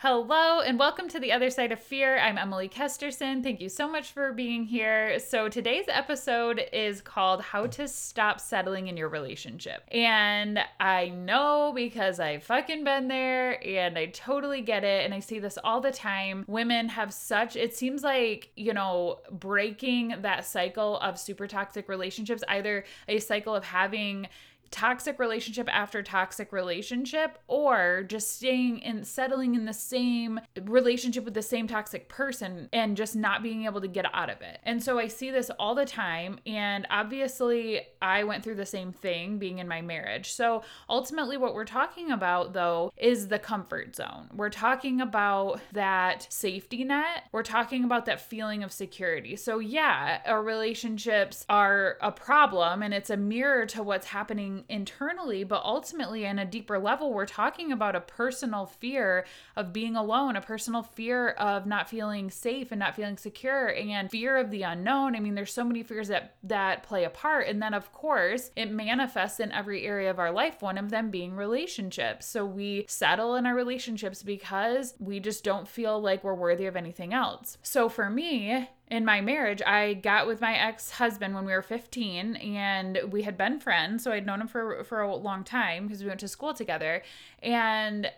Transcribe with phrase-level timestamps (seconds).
[0.00, 2.20] Hello, and welcome to the other side of fear.
[2.20, 3.42] I'm Emily Kesterson.
[3.42, 5.18] Thank you so much for being here.
[5.18, 9.82] So, today's episode is called How to Stop Settling in Your Relationship.
[9.90, 15.04] And I know because I've fucking been there and I totally get it.
[15.04, 16.44] And I see this all the time.
[16.46, 22.44] Women have such, it seems like, you know, breaking that cycle of super toxic relationships,
[22.46, 24.28] either a cycle of having
[24.70, 31.34] toxic relationship after toxic relationship or just staying and settling in the same relationship with
[31.34, 34.58] the same toxic person and just not being able to get out of it.
[34.64, 38.92] And so I see this all the time and obviously I went through the same
[38.92, 40.32] thing being in my marriage.
[40.32, 44.28] So ultimately what we're talking about though is the comfort zone.
[44.34, 47.24] We're talking about that safety net.
[47.32, 49.36] We're talking about that feeling of security.
[49.36, 55.44] So yeah, our relationships are a problem and it's a mirror to what's happening internally,
[55.44, 59.26] but ultimately, in a deeper level, we're talking about a personal fear
[59.56, 64.10] of being alone, a personal fear of not feeling safe and not feeling secure, and
[64.10, 65.16] fear of the unknown.
[65.16, 68.50] I mean, there's so many fears that that play a part, and then of course,
[68.56, 70.62] it manifests in every area of our life.
[70.62, 72.26] One of them being relationships.
[72.26, 76.76] So we settle in our relationships because we just don't feel like we're worthy of
[76.76, 77.58] anything else.
[77.62, 81.62] So for me, in my marriage, I got with my ex husband when we were
[81.62, 84.02] 15 and we had been friends.
[84.02, 87.02] So I'd known him for, for a long time because we went to school together.
[87.42, 88.10] And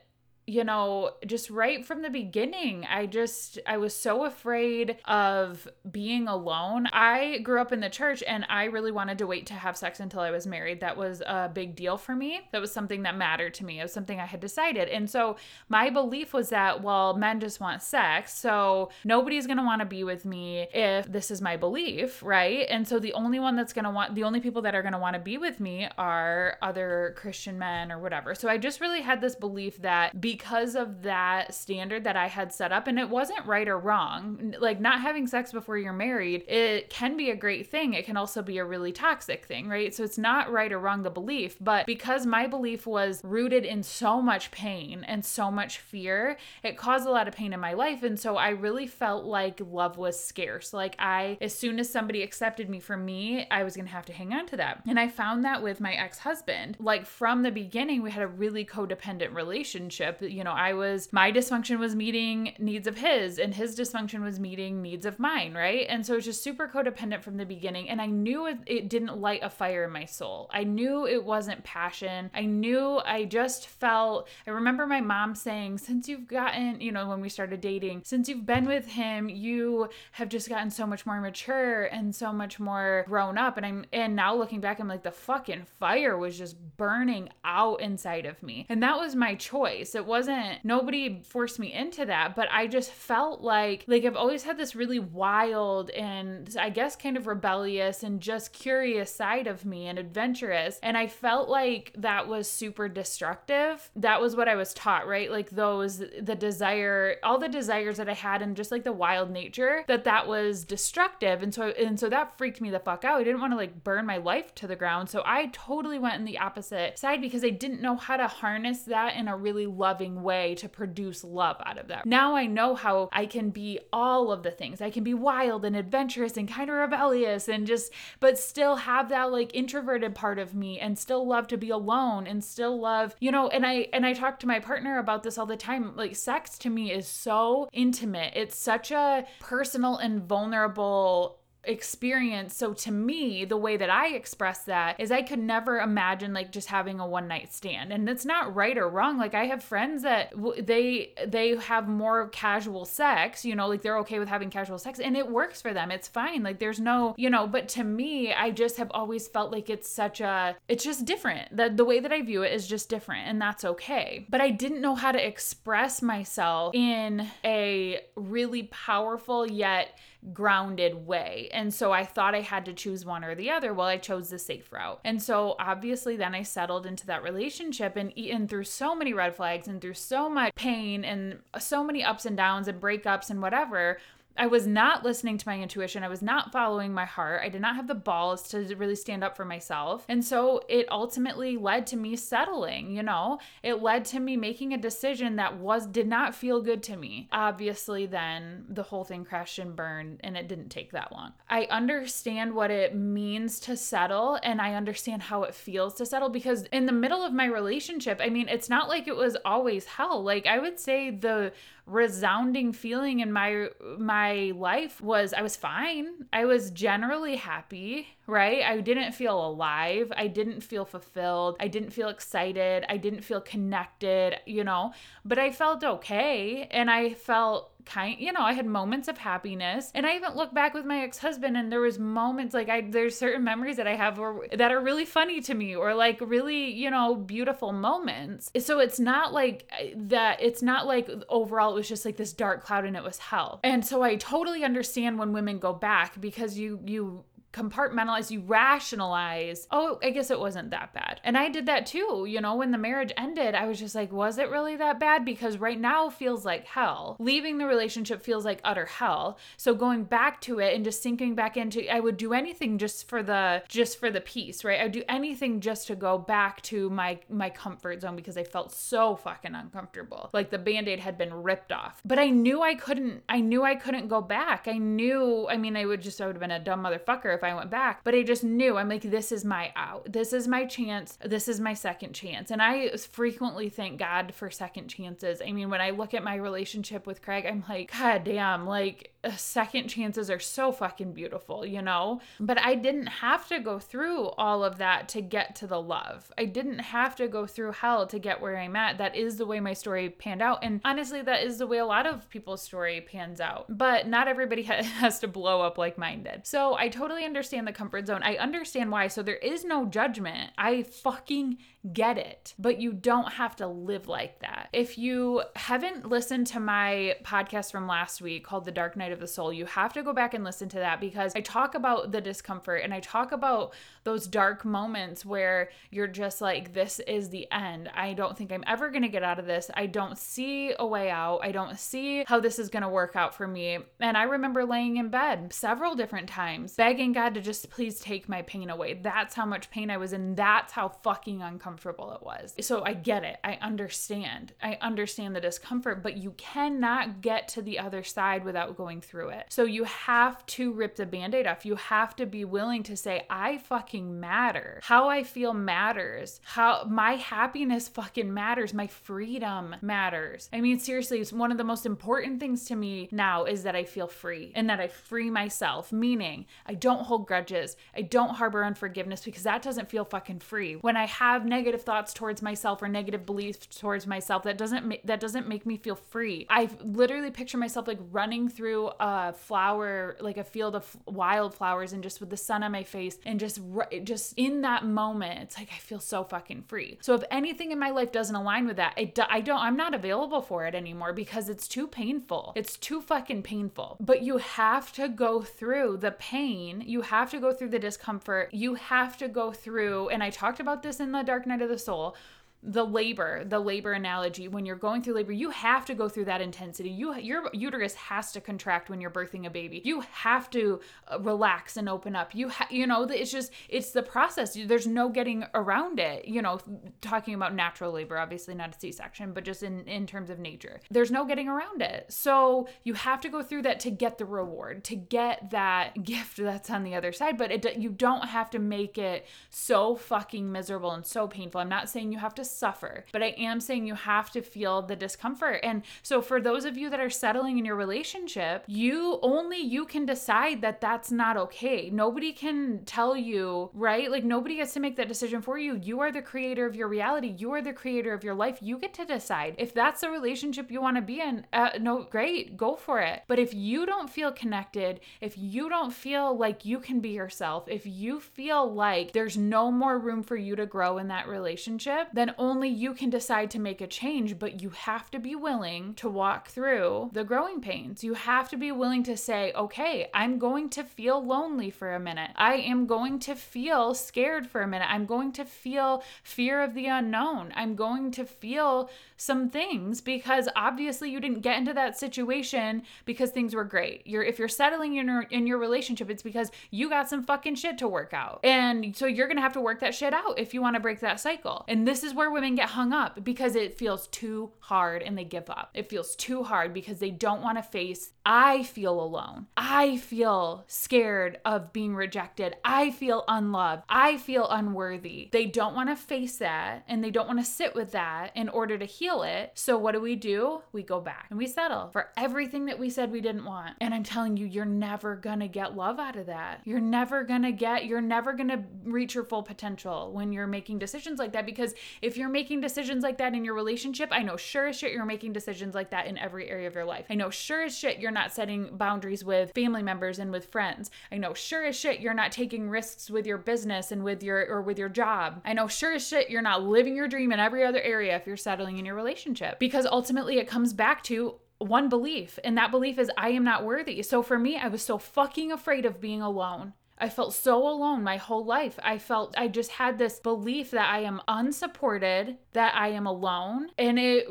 [0.46, 6.26] you know, just right from the beginning, I just, I was so afraid of being
[6.26, 6.88] alone.
[6.92, 10.00] I grew up in the church and I really wanted to wait to have sex
[10.00, 10.80] until I was married.
[10.80, 12.40] That was a big deal for me.
[12.50, 13.78] That was something that mattered to me.
[13.78, 14.88] It was something I had decided.
[14.88, 15.36] And so
[15.68, 18.36] my belief was that, well, men just want sex.
[18.36, 22.66] So nobody's going to want to be with me if this is my belief, right?
[22.68, 24.94] And so the only one that's going to want, the only people that are going
[24.94, 28.34] to want to be with me are other Christian men or whatever.
[28.34, 32.28] So I just really had this belief that because because of that standard that I
[32.28, 34.54] had set up, and it wasn't right or wrong.
[34.60, 37.94] Like, not having sex before you're married, it can be a great thing.
[37.94, 39.92] It can also be a really toxic thing, right?
[39.92, 43.82] So, it's not right or wrong, the belief, but because my belief was rooted in
[43.82, 47.72] so much pain and so much fear, it caused a lot of pain in my
[47.72, 48.04] life.
[48.04, 50.72] And so, I really felt like love was scarce.
[50.72, 54.12] Like, I, as soon as somebody accepted me for me, I was gonna have to
[54.12, 54.82] hang on to that.
[54.86, 56.76] And I found that with my ex husband.
[56.78, 61.32] Like, from the beginning, we had a really codependent relationship you know, I was, my
[61.32, 65.86] dysfunction was meeting needs of his, and his dysfunction was meeting needs of mine, right?
[65.88, 67.88] And so it's just super codependent from the beginning.
[67.88, 70.50] And I knew it, it didn't light a fire in my soul.
[70.52, 72.30] I knew it wasn't passion.
[72.34, 77.08] I knew I just felt, I remember my mom saying, since you've gotten, you know,
[77.08, 81.06] when we started dating, since you've been with him, you have just gotten so much
[81.06, 83.56] more mature and so much more grown up.
[83.56, 87.80] And I'm, and now looking back, I'm like, the fucking fire was just burning out
[87.80, 88.66] inside of me.
[88.68, 89.94] And that was my choice.
[89.94, 94.42] It wasn't nobody forced me into that, but I just felt like like I've always
[94.42, 99.64] had this really wild and I guess kind of rebellious and just curious side of
[99.64, 100.78] me and adventurous.
[100.82, 103.90] And I felt like that was super destructive.
[103.96, 105.30] That was what I was taught, right?
[105.30, 109.30] Like those the desire, all the desires that I had and just like the wild
[109.30, 111.42] nature that that was destructive.
[111.42, 113.20] And so and so that freaked me the fuck out.
[113.20, 115.08] I didn't want to like burn my life to the ground.
[115.08, 118.82] So I totally went in the opposite side because I didn't know how to harness
[118.82, 122.06] that in a really loving loving way to produce love out of that.
[122.06, 124.80] Now I know how I can be all of the things.
[124.80, 129.10] I can be wild and adventurous and kind of rebellious and just, but still have
[129.10, 133.14] that like introverted part of me and still love to be alone and still love,
[133.20, 135.94] you know, and I, and I talk to my partner about this all the time.
[135.96, 138.32] Like sex to me is so intimate.
[138.34, 142.56] It's such a personal and vulnerable experience.
[142.56, 146.52] So to me, the way that I express that is I could never imagine like
[146.52, 147.92] just having a one night stand.
[147.92, 149.18] And it's not right or wrong.
[149.18, 153.82] Like I have friends that w- they they have more casual sex, you know, like
[153.82, 155.90] they're okay with having casual sex and it works for them.
[155.90, 156.42] It's fine.
[156.42, 159.88] Like there's no, you know, but to me, I just have always felt like it's
[159.88, 161.56] such a it's just different.
[161.56, 164.26] That the way that I view it is just different and that's okay.
[164.30, 169.94] But I didn't know how to express myself in a really powerful yet
[170.32, 171.48] grounded way.
[171.52, 173.72] And so I thought I had to choose one or the other.
[173.72, 175.00] Well, I chose the safe route.
[175.04, 179.34] And so obviously then I settled into that relationship and eaten through so many red
[179.34, 183.40] flags and through so much pain and so many ups and downs and breakups and
[183.40, 183.98] whatever.
[184.40, 186.02] I was not listening to my intuition.
[186.02, 187.42] I was not following my heart.
[187.44, 190.06] I did not have the balls to really stand up for myself.
[190.08, 193.38] And so it ultimately led to me settling, you know?
[193.62, 197.28] It led to me making a decision that was did not feel good to me.
[197.30, 201.34] Obviously then the whole thing crashed and burned and it didn't take that long.
[201.50, 206.30] I understand what it means to settle and I understand how it feels to settle
[206.30, 209.84] because in the middle of my relationship, I mean, it's not like it was always
[209.84, 210.22] hell.
[210.22, 211.52] Like I would say the
[211.90, 216.26] resounding feeling in my my life was I was fine.
[216.32, 218.62] I was generally happy, right?
[218.62, 220.12] I didn't feel alive.
[220.16, 221.56] I didn't feel fulfilled.
[221.60, 222.84] I didn't feel excited.
[222.88, 224.92] I didn't feel connected, you know,
[225.24, 229.90] but I felt okay and I felt kind you know i had moments of happiness.
[229.94, 233.16] And i even look back with my ex-husband and there was moments like i there's
[233.16, 236.70] certain memories that i have where, that are really funny to me or like really
[236.70, 238.50] you know beautiful moments.
[238.58, 242.64] So it's not like that it's not like overall it was just like this dark
[242.64, 243.60] cloud and it was hell.
[243.64, 249.66] And so i totally understand when women go back because you you compartmentalize, you rationalize,
[249.70, 251.20] oh, I guess it wasn't that bad.
[251.24, 252.26] And I did that too.
[252.28, 255.24] You know, when the marriage ended, I was just like, was it really that bad?
[255.24, 257.16] Because right now feels like hell.
[257.18, 259.38] Leaving the relationship feels like utter hell.
[259.56, 263.08] So going back to it and just sinking back into I would do anything just
[263.08, 264.80] for the just for the peace, right?
[264.80, 268.44] I would do anything just to go back to my my comfort zone because I
[268.44, 270.30] felt so fucking uncomfortable.
[270.32, 272.00] Like the band-aid had been ripped off.
[272.04, 274.68] But I knew I couldn't I knew I couldn't go back.
[274.68, 277.44] I knew I mean I would just I would have been a dumb motherfucker if
[277.44, 278.02] I went back.
[278.04, 280.12] But I just knew I'm like, this is my out.
[280.12, 281.18] This is my chance.
[281.24, 282.50] This is my second chance.
[282.50, 285.40] And I frequently thank God for second chances.
[285.44, 289.12] I mean, when I look at my relationship with Craig, I'm like, God damn, like
[289.24, 292.20] uh, second chances are so fucking beautiful, you know?
[292.38, 296.30] But I didn't have to go through all of that to get to the love.
[296.38, 298.98] I didn't have to go through hell to get where I'm at.
[298.98, 300.58] That is the way my story panned out.
[300.62, 303.66] And honestly, that is the way a lot of people's story pans out.
[303.68, 306.46] But not everybody has to blow up like mine did.
[306.46, 308.22] So I totally understand the comfort zone.
[308.24, 309.06] I understand why.
[309.06, 310.50] So there is no judgment.
[310.58, 311.58] I fucking
[311.92, 312.54] get it.
[312.58, 314.68] But you don't have to live like that.
[314.72, 319.20] If you haven't listened to my podcast from last week called The Dark Night of
[319.20, 322.12] the Soul, you have to go back and listen to that because I talk about
[322.12, 323.72] the discomfort and I talk about
[324.04, 327.88] those dark moments where you're just like, this is the end.
[327.94, 329.70] I don't think I'm ever going to get out of this.
[329.74, 331.40] I don't see a way out.
[331.42, 333.78] I don't see how this is going to work out for me.
[334.00, 338.28] And I remember laying in bed several different times, begging God to just please take
[338.28, 338.94] my pain away.
[338.94, 340.34] That's how much pain I was in.
[340.34, 342.54] That's how fucking uncomfortable it was.
[342.60, 343.38] So I get it.
[343.44, 344.52] I understand.
[344.62, 349.30] I understand the discomfort, but you cannot get to the other side without going through
[349.30, 349.46] it.
[349.50, 351.66] So you have to rip the band aid off.
[351.66, 354.80] You have to be willing to say, I fucking matter.
[354.82, 356.40] How I feel matters.
[356.44, 358.72] How my happiness fucking matters.
[358.72, 360.48] My freedom matters.
[360.52, 363.76] I mean, seriously, it's one of the most important things to me now is that
[363.76, 367.76] I feel free and that I free myself, meaning I don't hold grudges.
[367.94, 370.74] I don't harbor unforgiveness because that doesn't feel fucking free.
[370.74, 375.02] When I have negative thoughts towards myself or negative beliefs towards myself, that doesn't ma-
[375.04, 376.46] that doesn't make me feel free.
[376.48, 382.02] I literally picture myself like running through a flower, like a field of wildflowers and
[382.02, 383.60] just with the sun on my face and just
[384.04, 386.98] just in that moment, it's like I feel so fucking free.
[387.00, 389.94] So if anything in my life doesn't align with that, I, I don't, I'm not
[389.94, 392.52] available for it anymore because it's too painful.
[392.54, 393.96] It's too fucking painful.
[394.00, 396.82] But you have to go through the pain.
[396.86, 398.52] You have to go through the discomfort.
[398.52, 401.68] You have to go through, and I talked about this in the Dark Night of
[401.68, 402.16] the Soul
[402.62, 406.26] the labor the labor analogy when you're going through labor you have to go through
[406.26, 406.90] that intensity.
[406.90, 409.80] You your uterus has to contract when you're birthing a baby.
[409.84, 412.34] You have to uh, relax and open up.
[412.34, 414.56] You ha- you know it's just it's the process.
[414.66, 416.60] There's no getting around it you know
[417.00, 420.80] talking about natural labor obviously not a c-section but just in in terms of nature.
[420.90, 422.12] There's no getting around it.
[422.12, 426.36] So you have to go through that to get the reward to get that gift
[426.36, 430.50] that's on the other side but it you don't have to make it so fucking
[430.50, 431.60] miserable and so painful.
[431.60, 434.82] I'm not saying you have to suffer, but I am saying you have to feel
[434.82, 435.60] the discomfort.
[435.62, 439.84] And so for those of you that are settling in your relationship, you only you
[439.84, 441.90] can decide that that's not okay.
[441.90, 444.10] Nobody can tell you, right?
[444.10, 445.78] Like nobody gets to make that decision for you.
[445.82, 447.34] You are the creator of your reality.
[447.36, 448.58] You are the creator of your life.
[448.60, 449.54] You get to decide.
[449.58, 453.22] If that's the relationship you want to be in, uh, no, great, go for it.
[453.28, 457.64] But if you don't feel connected, if you don't feel like you can be yourself,
[457.68, 462.08] if you feel like there's no more room for you to grow in that relationship,
[462.12, 465.94] then only you can decide to make a change, but you have to be willing
[465.94, 468.02] to walk through the growing pains.
[468.02, 472.00] You have to be willing to say, okay, I'm going to feel lonely for a
[472.00, 472.30] minute.
[472.36, 474.88] I am going to feel scared for a minute.
[474.90, 477.52] I'm going to feel fear of the unknown.
[477.54, 483.30] I'm going to feel some things because obviously you didn't get into that situation because
[483.30, 484.06] things were great.
[484.06, 487.56] You're if you're settling in your in your relationship, it's because you got some fucking
[487.56, 488.40] shit to work out.
[488.44, 491.00] And so you're gonna have to work that shit out if you want to break
[491.00, 491.66] that cycle.
[491.68, 495.24] And this is where women get hung up because it feels too hard and they
[495.24, 495.70] give up.
[495.74, 499.46] It feels too hard because they don't want to face I feel alone.
[499.56, 502.54] I feel scared of being rejected.
[502.64, 503.82] I feel unloved.
[503.88, 505.30] I feel unworthy.
[505.32, 508.48] They don't want to face that and they don't want to sit with that in
[508.48, 509.52] order to heal it.
[509.54, 510.62] So, what do we do?
[510.72, 513.76] We go back and we settle for everything that we said we didn't want.
[513.80, 516.60] And I'm telling you, you're never going to get love out of that.
[516.64, 520.46] You're never going to get, you're never going to reach your full potential when you're
[520.46, 521.46] making decisions like that.
[521.46, 524.92] Because if you're making decisions like that in your relationship, I know sure as shit
[524.92, 527.06] you're making decisions like that in every area of your life.
[527.10, 530.90] I know sure as shit you're not setting boundaries with family members and with friends.
[531.10, 534.46] I know sure as shit you're not taking risks with your business and with your
[534.48, 535.40] or with your job.
[535.44, 538.26] I know sure as shit you're not living your dream in every other area if
[538.26, 539.58] you're settling in your relationship.
[539.58, 543.64] Because ultimately it comes back to one belief, and that belief is I am not
[543.64, 544.02] worthy.
[544.02, 548.02] So for me, I was so fucking afraid of being alone I felt so alone
[548.02, 548.78] my whole life.
[548.82, 553.68] I felt I just had this belief that I am unsupported, that I am alone,
[553.78, 554.28] and it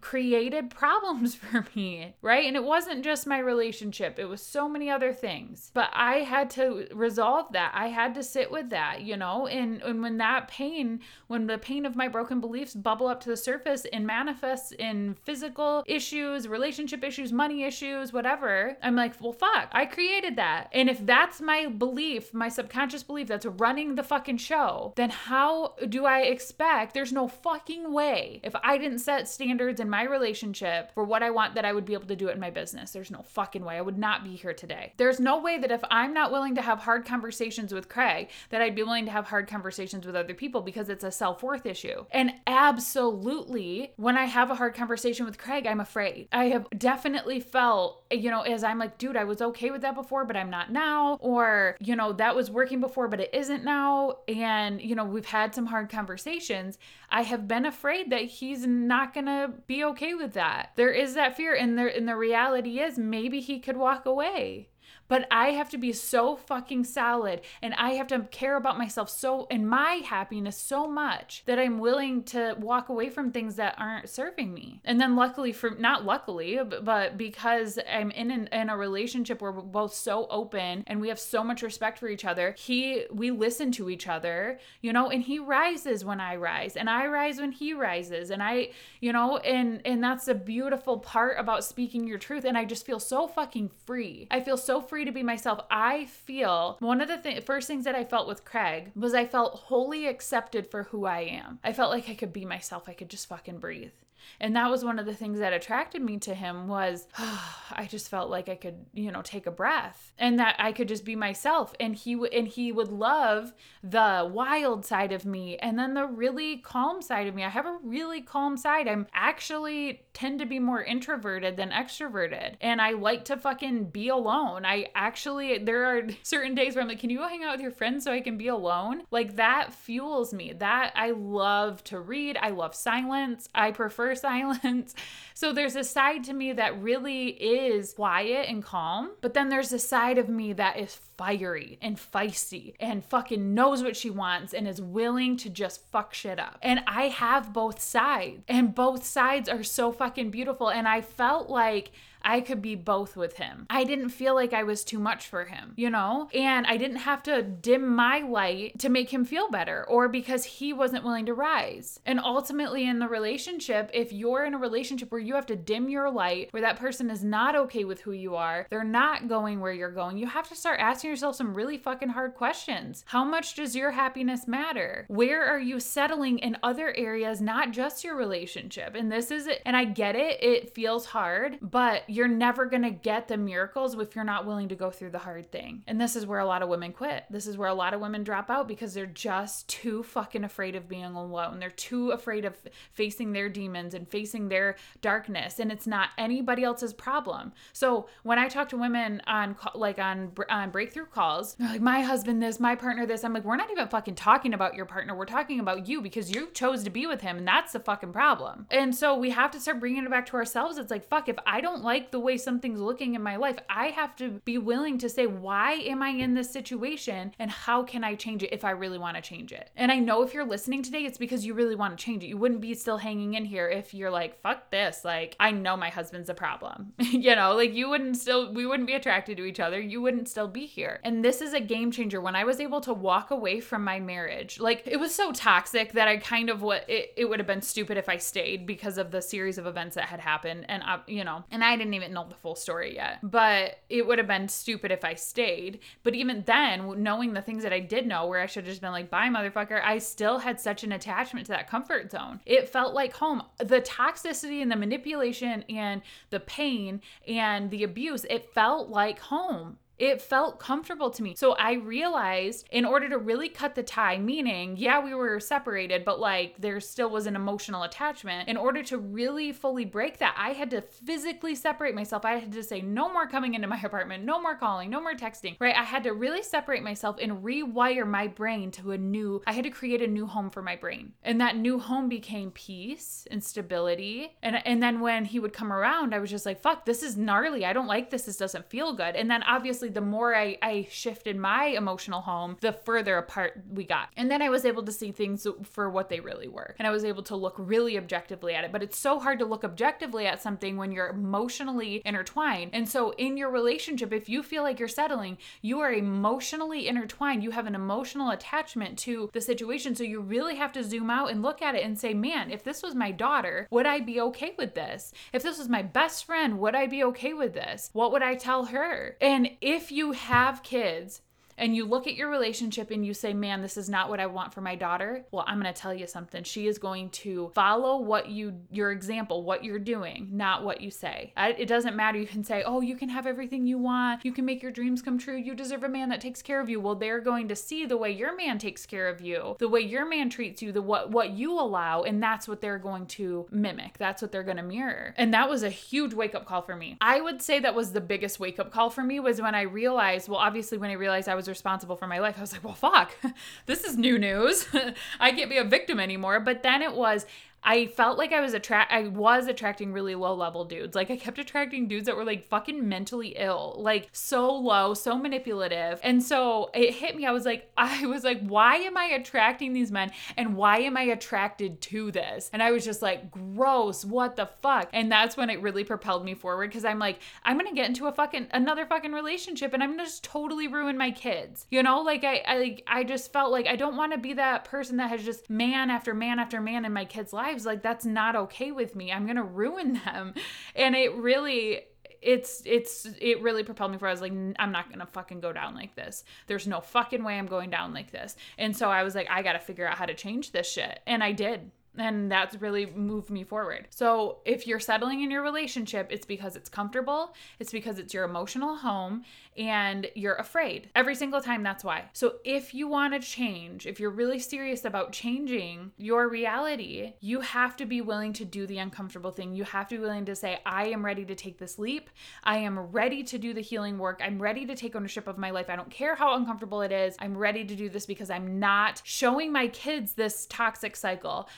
[0.00, 2.46] created problems for me, right?
[2.46, 5.70] And it wasn't just my relationship, it was so many other things.
[5.74, 7.72] But I had to resolve that.
[7.74, 9.46] I had to sit with that, you know?
[9.46, 13.28] And, and when that pain, when the pain of my broken beliefs bubble up to
[13.28, 19.32] the surface and manifests in physical issues, relationship issues, money issues, whatever, I'm like, well,
[19.32, 20.68] fuck, I created that.
[20.72, 25.10] And if that's my belief, belief, my subconscious belief that's running the fucking show, then
[25.10, 30.04] how do I expect there's no fucking way if I didn't set standards in my
[30.04, 32.50] relationship for what I want that I would be able to do it in my
[32.50, 32.92] business?
[32.92, 33.78] There's no fucking way.
[33.78, 34.92] I would not be here today.
[34.96, 38.62] There's no way that if I'm not willing to have hard conversations with Craig, that
[38.62, 41.66] I'd be willing to have hard conversations with other people because it's a self worth
[41.66, 42.04] issue.
[42.12, 46.28] And absolutely, when I have a hard conversation with Craig, I'm afraid.
[46.30, 49.96] I have definitely felt, you know, as I'm like, dude, I was okay with that
[49.96, 51.18] before, but I'm not now.
[51.20, 54.18] Or, you know, that was working before, but it isn't now.
[54.28, 56.78] And, you know, we've had some hard conversations.
[57.08, 60.72] I have been afraid that he's not going to be okay with that.
[60.76, 61.54] There is that fear.
[61.54, 64.68] And, there, and the reality is maybe he could walk away.
[65.08, 69.08] But I have to be so fucking solid and I have to care about myself
[69.10, 73.74] so and my happiness so much that I'm willing to walk away from things that
[73.78, 74.80] aren't serving me.
[74.84, 79.52] And then luckily for not luckily, but because I'm in an, in a relationship where
[79.52, 83.30] we're both so open and we have so much respect for each other, he we
[83.30, 87.40] listen to each other, you know, and he rises when I rise and I rise
[87.40, 92.06] when he rises and I, you know, and and that's a beautiful part about speaking
[92.06, 94.26] your truth and I just feel so fucking free.
[94.30, 95.60] I feel so free free to be myself.
[95.70, 99.26] I feel one of the th- first things that I felt with Craig was I
[99.26, 101.60] felt wholly accepted for who I am.
[101.62, 102.88] I felt like I could be myself.
[102.88, 103.92] I could just fucking breathe
[104.40, 107.84] and that was one of the things that attracted me to him was oh, i
[107.84, 111.04] just felt like i could you know take a breath and that i could just
[111.04, 111.74] be myself.
[111.80, 116.06] And he would and he would love the wild side of me and then the
[116.06, 117.44] really calm side of me.
[117.44, 118.88] I have a really calm side.
[118.88, 122.54] I'm actually tend to be more introverted than extroverted.
[122.60, 124.64] And i like to fucking be alone.
[124.64, 127.60] I actually there are certain days where i'm like can you go hang out with
[127.60, 129.02] your friends so i can be alone?
[129.10, 130.52] Like that fuels me.
[130.52, 132.38] That i love to read.
[132.40, 133.48] I love silence.
[133.54, 134.94] I prefer silence.
[135.34, 139.72] So there's a side to me that really is quiet and calm, but then there's
[139.72, 144.52] a side of me that is fiery and feisty and fucking knows what she wants
[144.52, 146.58] and is willing to just fuck shit up.
[146.62, 150.70] And I have both sides, and both sides are so fucking beautiful.
[150.70, 153.66] And I felt like I could be both with him.
[153.70, 156.28] I didn't feel like I was too much for him, you know?
[156.34, 160.44] And I didn't have to dim my light to make him feel better or because
[160.44, 162.00] he wasn't willing to rise.
[162.06, 165.88] And ultimately, in the relationship, if you're in a relationship where you have to dim
[165.88, 169.60] your light, where that person is not okay with who you are, they're not going
[169.60, 173.04] where you're going, you have to start asking yourself some really fucking hard questions.
[173.06, 175.06] How much does your happiness matter?
[175.08, 178.94] Where are you settling in other areas, not just your relationship?
[178.94, 179.62] And this is it.
[179.64, 183.94] And I get it, it feels hard, but you're never going to get the miracles
[183.98, 185.82] if you're not willing to go through the hard thing.
[185.86, 187.24] And this is where a lot of women quit.
[187.30, 190.74] This is where a lot of women drop out because they're just too fucking afraid
[190.74, 191.58] of being alone.
[191.58, 192.56] They're too afraid of
[192.92, 195.58] facing their demons and facing their darkness.
[195.58, 197.52] And it's not anybody else's problem.
[197.72, 202.00] So when I talk to women on like on on breakthrough calls, they're like, my
[202.00, 203.24] husband this, my partner this.
[203.24, 205.14] I'm like, we're not even fucking talking about your partner.
[205.14, 208.12] We're talking about you because you chose to be with him, and that's the fucking
[208.12, 208.66] problem.
[208.70, 210.78] And so we have to start bringing it back to ourselves.
[210.78, 213.88] It's like, fuck, if I don't like the way something's looking in my life, I
[213.88, 218.04] have to be willing to say, why am I in this situation, and how can
[218.04, 219.70] I change it if I really want to change it?
[219.76, 222.28] And I know if you're listening today, it's because you really want to change it.
[222.28, 225.04] You wouldn't be still hanging in here if you're like, fuck this.
[225.04, 226.92] Like, I know my husband's a problem.
[226.98, 229.80] you know, like you wouldn't still, we wouldn't be attracted to each other.
[229.80, 231.00] You wouldn't still be here.
[231.04, 232.20] And this is a game changer.
[232.20, 235.92] When I was able to walk away from my marriage, like it was so toxic
[235.92, 238.98] that I kind of what it, it would have been stupid if I stayed because
[238.98, 240.66] of the series of events that had happened.
[240.68, 244.06] And, I, you know, and I didn't even know the full story yet, but it
[244.06, 245.80] would have been stupid if I stayed.
[246.02, 248.80] But even then, knowing the things that I did know, where I should have just
[248.80, 252.40] been like, bye, motherfucker, I still had such an attachment to that comfort zone.
[252.46, 253.42] It felt like home.
[253.58, 259.78] The toxicity and the manipulation and the pain and the abuse, it felt like home.
[259.98, 261.34] It felt comfortable to me.
[261.34, 266.04] So I realized in order to really cut the tie, meaning, yeah, we were separated,
[266.04, 268.48] but like there still was an emotional attachment.
[268.48, 272.24] In order to really fully break that, I had to physically separate myself.
[272.24, 275.14] I had to say, no more coming into my apartment, no more calling, no more
[275.14, 275.74] texting, right?
[275.74, 279.64] I had to really separate myself and rewire my brain to a new, I had
[279.64, 281.12] to create a new home for my brain.
[281.22, 284.36] And that new home became peace and stability.
[284.42, 287.16] And, and then when he would come around, I was just like, fuck, this is
[287.16, 287.64] gnarly.
[287.64, 288.22] I don't like this.
[288.22, 289.16] This doesn't feel good.
[289.16, 293.62] And then obviously, obviously, the more I, I shifted my emotional home, the further apart
[293.70, 294.08] we got.
[294.16, 296.74] And then I was able to see things for what they really were.
[296.78, 298.72] And I was able to look really objectively at it.
[298.72, 302.70] But it's so hard to look objectively at something when you're emotionally intertwined.
[302.72, 307.42] And so, in your relationship, if you feel like you're settling, you are emotionally intertwined.
[307.42, 309.94] You have an emotional attachment to the situation.
[309.94, 312.62] So, you really have to zoom out and look at it and say, man, if
[312.62, 315.12] this was my daughter, would I be okay with this?
[315.32, 317.90] If this was my best friend, would I be okay with this?
[317.92, 319.16] What would I tell her?
[319.20, 321.22] And if if you have kids
[321.58, 324.26] and you look at your relationship and you say, man, this is not what I
[324.26, 326.44] want for my daughter, well, I'm going to tell you something.
[326.44, 330.90] She is going to follow what you, your example, what you're doing, not what you
[330.90, 331.32] say.
[331.36, 332.18] It doesn't matter.
[332.18, 334.24] You can say, oh, you can have everything you want.
[334.24, 335.36] You can make your dreams come true.
[335.36, 336.80] You deserve a man that takes care of you.
[336.80, 339.80] Well, they're going to see the way your man takes care of you, the way
[339.80, 342.02] your man treats you, the what, what you allow.
[342.02, 343.98] And that's what they're going to mimic.
[343.98, 345.14] That's what they're going to mirror.
[345.16, 346.96] And that was a huge wake up call for me.
[347.00, 349.62] I would say that was the biggest wake up call for me was when I
[349.62, 352.64] realized, well, obviously, when I realized I was responsible for my life, I was like,
[352.64, 353.12] well, fuck,
[353.66, 354.66] this is new news.
[355.20, 356.40] I can't be a victim anymore.
[356.40, 357.26] But then it was,
[357.62, 360.94] I felt like I was attract I was attracting really low level dudes.
[360.94, 365.18] Like I kept attracting dudes that were like fucking mentally ill, like so low, so
[365.18, 366.00] manipulative.
[366.02, 367.26] And so it hit me.
[367.26, 370.96] I was like, I was like, why am I attracting these men and why am
[370.96, 372.48] I attracted to this?
[372.52, 374.88] And I was just like, gross, what the fuck?
[374.92, 378.06] And that's when it really propelled me forward because I'm like, I'm gonna get into
[378.06, 381.66] a fucking another fucking relationship and I'm gonna just totally ruin my kids.
[381.70, 384.64] You know, like I I I just felt like I don't want to be that
[384.64, 387.82] person that has just man after man after man in my kids' lives lives like
[387.82, 390.34] that's not okay with me i'm gonna ruin them
[390.74, 391.82] and it really
[392.20, 395.52] it's it's it really propelled me for I was like I'm not gonna fucking go
[395.52, 396.24] down like this.
[396.46, 398.36] There's no fucking way I'm going down like this.
[398.56, 401.22] And so I was like I gotta figure out how to change this shit, and
[401.22, 401.70] I did.
[401.98, 403.88] And that's really moved me forward.
[403.90, 408.24] So, if you're settling in your relationship, it's because it's comfortable, it's because it's your
[408.24, 409.24] emotional home,
[409.56, 410.90] and you're afraid.
[410.94, 412.04] Every single time, that's why.
[412.12, 417.40] So, if you want to change, if you're really serious about changing your reality, you
[417.40, 419.54] have to be willing to do the uncomfortable thing.
[419.54, 422.10] You have to be willing to say, I am ready to take this leap.
[422.44, 424.20] I am ready to do the healing work.
[424.22, 425.68] I'm ready to take ownership of my life.
[425.68, 427.16] I don't care how uncomfortable it is.
[427.18, 431.48] I'm ready to do this because I'm not showing my kids this toxic cycle.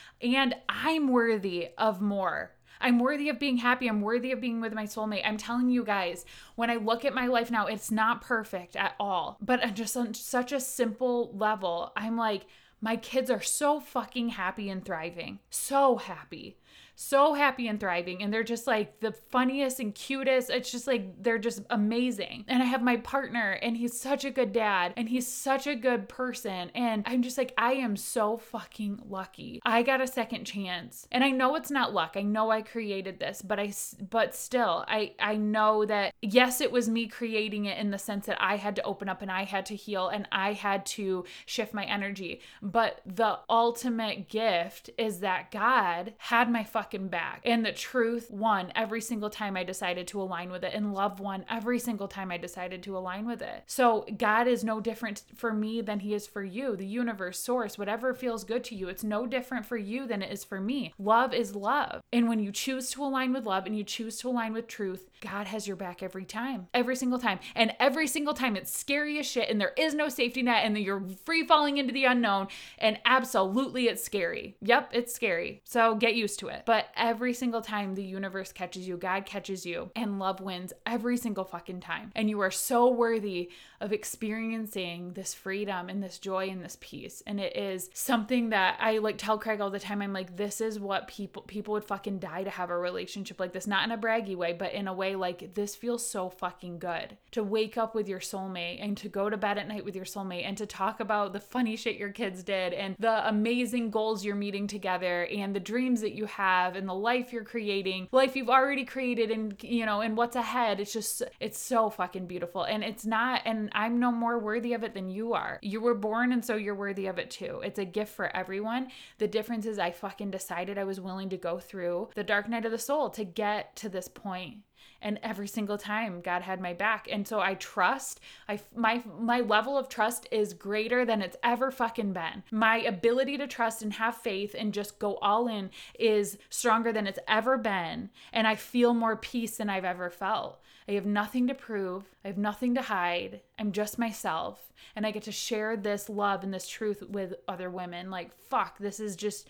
[0.69, 2.51] I'm worthy of more.
[2.79, 3.87] I'm worthy of being happy.
[3.87, 5.25] I'm worthy of being with my soulmate.
[5.25, 8.95] I'm telling you guys, when I look at my life now, it's not perfect at
[8.99, 9.37] all.
[9.39, 12.47] But just on such a simple level, I'm like,
[12.81, 15.39] my kids are so fucking happy and thriving.
[15.51, 16.57] So happy
[17.01, 20.49] so happy and thriving and they're just like the funniest and cutest.
[20.49, 22.45] It's just like they're just amazing.
[22.47, 25.75] And i have my partner and he's such a good dad and he's such a
[25.75, 29.59] good person and i'm just like i am so fucking lucky.
[29.65, 31.07] I got a second chance.
[31.11, 32.13] And i know it's not luck.
[32.15, 33.73] I know i created this but i
[34.09, 38.27] but still i i know that yes it was me creating it in the sense
[38.27, 41.25] that i had to open up and i had to heal and i had to
[41.45, 42.41] shift my energy.
[42.61, 47.41] But the ultimate gift is that god had my fucking fucking back.
[47.45, 51.19] And the truth won every single time I decided to align with it, and love
[51.19, 53.63] won every single time I decided to align with it.
[53.67, 56.75] So God is no different for me than He is for you.
[56.75, 60.31] The universe, source, whatever feels good to you, it's no different for you than it
[60.31, 60.93] is for me.
[60.99, 62.01] Love is love.
[62.11, 65.09] And when you choose to align with love and you choose to align with truth,
[65.21, 67.39] God has your back every time, every single time.
[67.55, 70.77] And every single time it's scary as shit, and there is no safety net, and
[70.77, 72.47] you're free falling into the unknown.
[72.79, 74.57] And absolutely, it's scary.
[74.61, 75.61] Yep, it's scary.
[75.63, 76.63] So get used to it.
[76.71, 81.17] But every single time the universe catches you, God catches you, and love wins every
[81.17, 82.13] single fucking time.
[82.15, 87.23] And you are so worthy of experiencing this freedom and this joy and this peace.
[87.27, 90.01] And it is something that I like tell Craig all the time.
[90.01, 93.51] I'm like, this is what people people would fucking die to have a relationship like
[93.51, 96.79] this, not in a braggy way, but in a way like this feels so fucking
[96.79, 99.95] good to wake up with your soulmate and to go to bed at night with
[99.97, 103.89] your soulmate and to talk about the funny shit your kids did and the amazing
[103.89, 106.27] goals you're meeting together and the dreams that you
[106.61, 110.35] have and the life you're creating, life you've already created and you know, and what's
[110.35, 110.79] ahead.
[110.79, 112.63] It's just it's so fucking beautiful.
[112.63, 115.59] And it's not and I'm no more worthy of it than you are.
[115.61, 117.61] You were born and so you're worthy of it too.
[117.63, 118.89] It's a gift for everyone.
[119.17, 122.65] The difference is I fucking decided I was willing to go through the dark night
[122.65, 124.57] of the soul to get to this point
[125.01, 127.07] and every single time god had my back.
[127.11, 131.71] And so i trust i my my level of trust is greater than it's ever
[131.71, 132.43] fucking been.
[132.51, 137.07] My ability to trust and have faith and just go all in is stronger than
[137.07, 138.09] it's ever been.
[138.33, 140.61] And i feel more peace than i've ever felt.
[140.87, 142.03] I have nothing to prove.
[142.25, 143.41] I have nothing to hide.
[143.57, 144.73] I'm just myself.
[144.95, 148.09] And i get to share this love and this truth with other women.
[148.09, 149.47] Like fuck this is just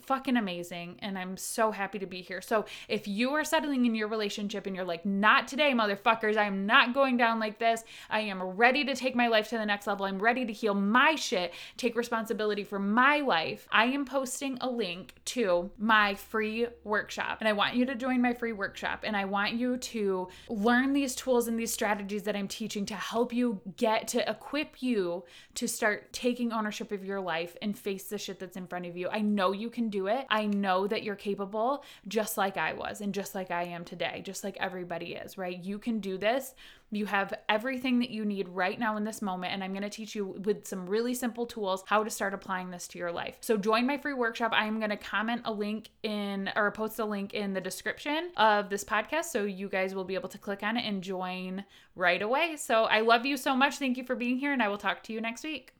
[0.00, 2.40] fucking amazing and I'm so happy to be here.
[2.40, 6.44] So if you are settling in your relationship and you're like, not today, motherfuckers, I
[6.44, 7.84] am not going down like this.
[8.10, 10.06] I am ready to take my life to the next level.
[10.06, 13.66] I'm ready to heal my shit, take responsibility for my life.
[13.70, 18.20] I am posting a link to my free workshop and I want you to join
[18.20, 22.36] my free workshop and I want you to learn these tools and these strategies that
[22.36, 27.20] I'm teaching to help you get to equip you to start taking ownership of your
[27.20, 29.08] life and face the shit that's in front of you.
[29.08, 30.26] I know you can do it.
[30.30, 34.22] I know that you're capable, just like I was and just like I am today,
[34.24, 35.62] just like everybody is, right?
[35.62, 36.54] You can do this.
[36.90, 39.52] You have everything that you need right now in this moment.
[39.52, 42.70] And I'm going to teach you with some really simple tools how to start applying
[42.70, 43.36] this to your life.
[43.40, 44.52] So join my free workshop.
[44.54, 48.70] I'm going to comment a link in or post a link in the description of
[48.70, 49.26] this podcast.
[49.26, 52.56] So you guys will be able to click on it and join right away.
[52.56, 53.76] So I love you so much.
[53.76, 54.54] Thank you for being here.
[54.54, 55.75] And I will talk to you next week.